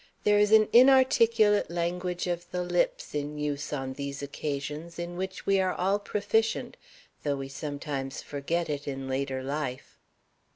There 0.23 0.39
is 0.39 0.51
an 0.51 0.67
inarticulate 0.73 1.69
language 1.69 2.25
of 2.25 2.49
the 2.49 2.63
lips 2.63 3.13
in 3.13 3.37
use 3.37 3.71
on 3.71 3.93
these 3.93 4.23
occasions 4.23 4.97
in 4.97 5.15
which 5.15 5.45
we 5.45 5.59
are 5.59 5.75
all 5.75 5.99
proficient, 5.99 6.75
though 7.21 7.35
we 7.35 7.49
sometimes 7.49 8.23
forget 8.23 8.67
it 8.67 8.87
in 8.87 9.07
later 9.07 9.43
life. 9.43 9.99